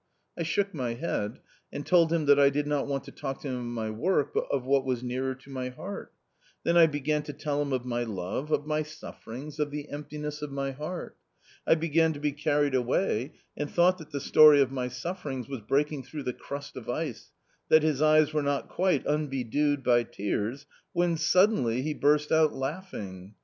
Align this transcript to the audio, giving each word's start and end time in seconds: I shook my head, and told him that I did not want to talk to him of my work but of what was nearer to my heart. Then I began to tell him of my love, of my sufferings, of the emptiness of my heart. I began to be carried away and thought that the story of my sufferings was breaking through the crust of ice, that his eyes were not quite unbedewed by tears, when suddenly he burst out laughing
I 0.35 0.41
shook 0.41 0.73
my 0.73 0.95
head, 0.95 1.41
and 1.71 1.85
told 1.85 2.11
him 2.11 2.25
that 2.25 2.39
I 2.39 2.49
did 2.49 2.65
not 2.65 2.87
want 2.87 3.03
to 3.03 3.11
talk 3.11 3.39
to 3.41 3.47
him 3.47 3.57
of 3.59 3.65
my 3.65 3.91
work 3.91 4.33
but 4.33 4.47
of 4.49 4.63
what 4.65 4.83
was 4.83 5.03
nearer 5.03 5.35
to 5.35 5.49
my 5.51 5.69
heart. 5.69 6.11
Then 6.63 6.75
I 6.75 6.87
began 6.87 7.21
to 7.21 7.33
tell 7.33 7.61
him 7.61 7.71
of 7.71 7.85
my 7.85 8.01
love, 8.01 8.49
of 8.51 8.65
my 8.65 8.81
sufferings, 8.81 9.59
of 9.59 9.69
the 9.69 9.89
emptiness 9.91 10.41
of 10.41 10.51
my 10.51 10.71
heart. 10.71 11.17
I 11.67 11.75
began 11.75 12.13
to 12.13 12.19
be 12.19 12.31
carried 12.31 12.73
away 12.73 13.33
and 13.55 13.69
thought 13.69 13.99
that 13.99 14.09
the 14.09 14.19
story 14.19 14.59
of 14.59 14.71
my 14.71 14.87
sufferings 14.87 15.47
was 15.47 15.61
breaking 15.61 16.01
through 16.01 16.23
the 16.23 16.33
crust 16.33 16.75
of 16.75 16.89
ice, 16.89 17.29
that 17.69 17.83
his 17.83 18.01
eyes 18.01 18.33
were 18.33 18.41
not 18.41 18.69
quite 18.69 19.05
unbedewed 19.05 19.83
by 19.83 20.01
tears, 20.01 20.65
when 20.93 21.15
suddenly 21.15 21.83
he 21.83 21.93
burst 21.93 22.31
out 22.31 22.53
laughing 22.55 23.35